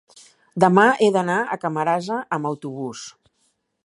demà 0.63 0.85
he 1.03 1.09
d'anar 1.17 1.35
a 1.43 1.59
Camarasa 1.65 2.17
amb 2.39 2.51
autobús. 2.53 3.05